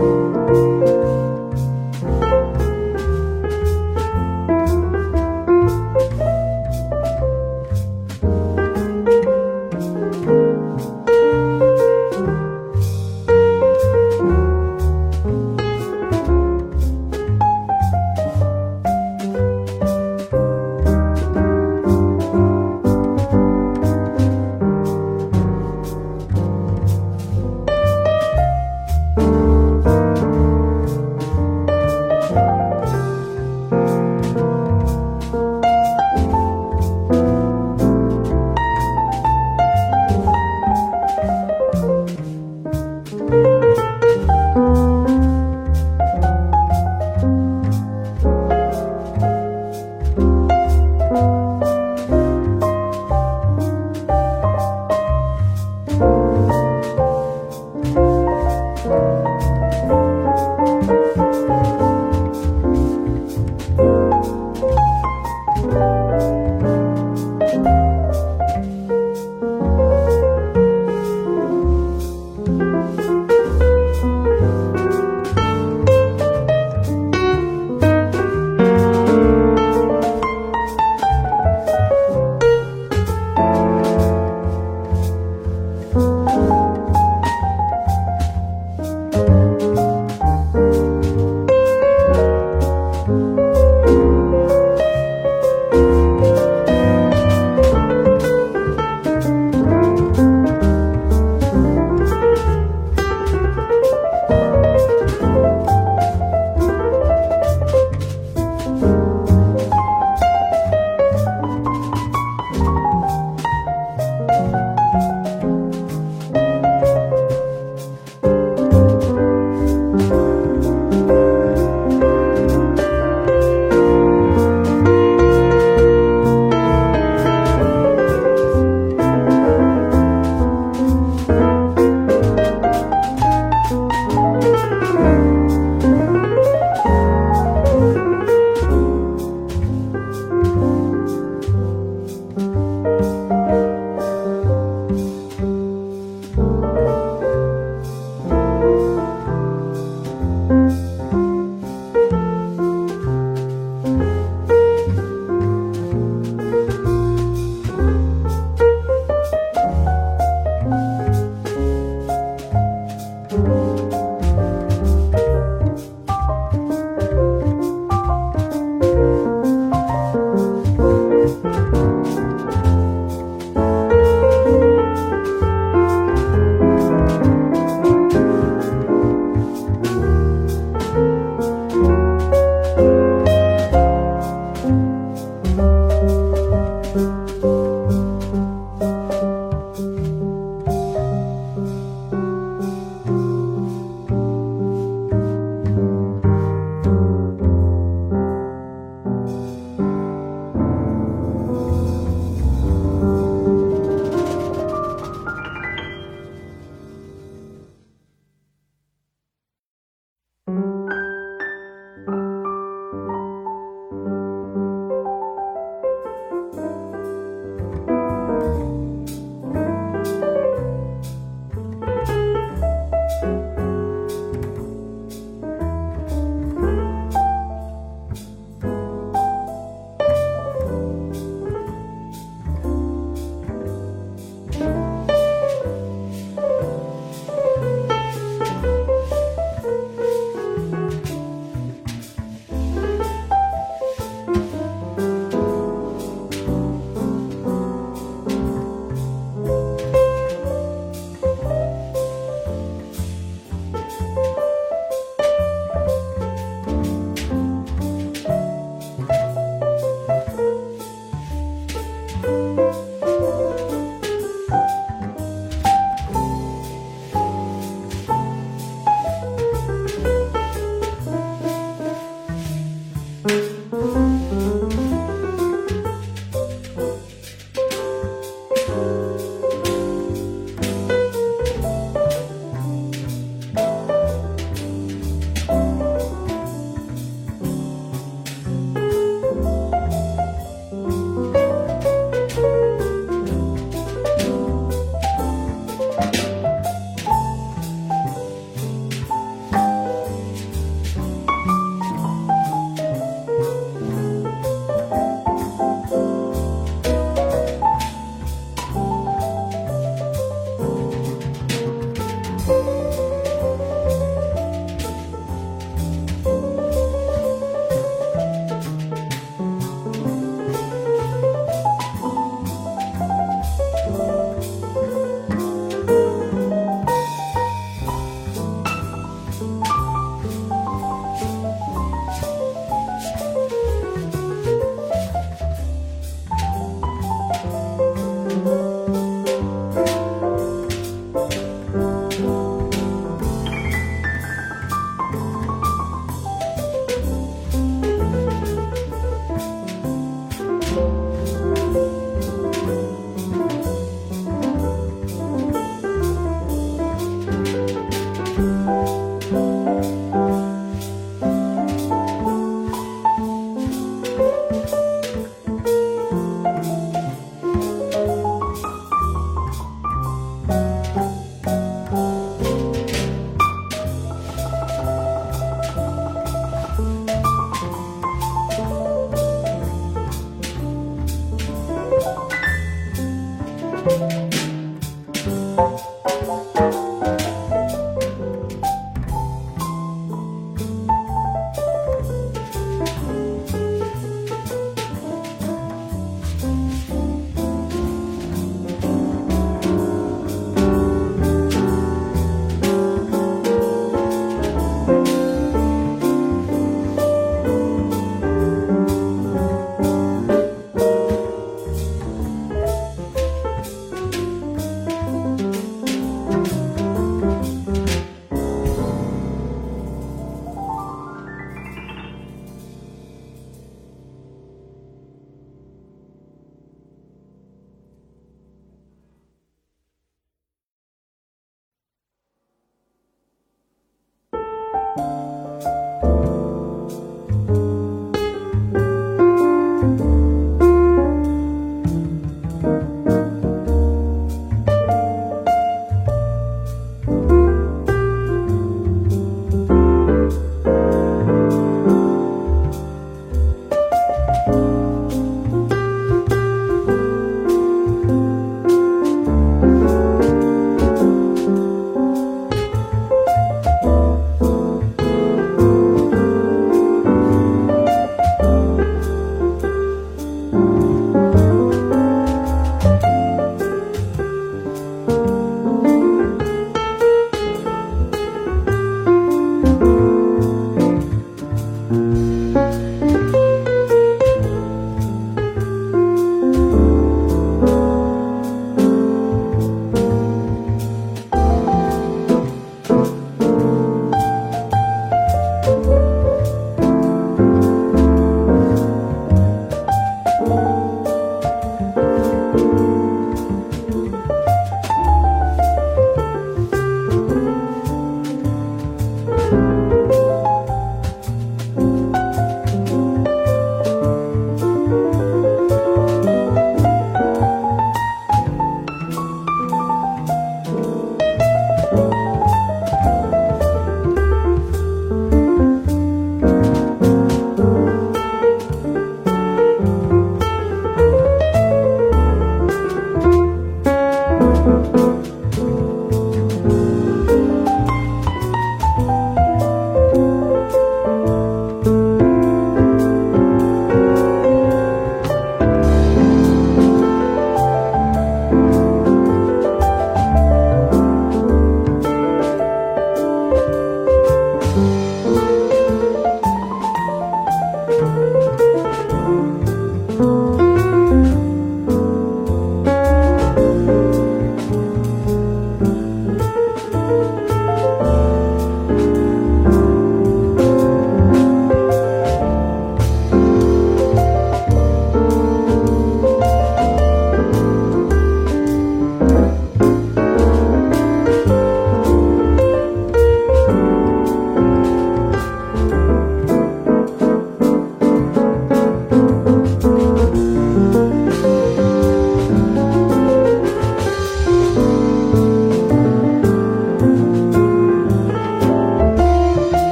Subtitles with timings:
[0.00, 0.89] 嗯。